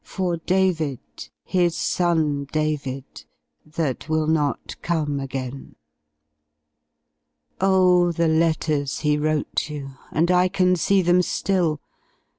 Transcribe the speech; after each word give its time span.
For 0.03 0.37
David, 0.37 0.97
his 1.43 1.75
son 1.77 2.45
David, 2.45 3.03
That 3.63 4.09
will 4.09 4.25
not 4.25 4.75
come 4.81 5.19
again. 5.19 5.75
Oh, 7.59 8.11
the 8.11 8.27
letters 8.27 9.01
he 9.01 9.15
wrote 9.15 9.69
you, 9.69 9.91
And 10.11 10.31
I 10.31 10.47
can 10.47 10.75
see 10.75 11.03
them 11.03 11.21
still. 11.21 11.81